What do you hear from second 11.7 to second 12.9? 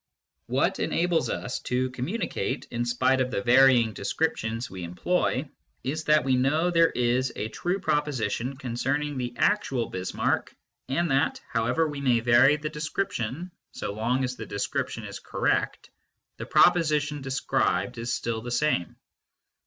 we may vary the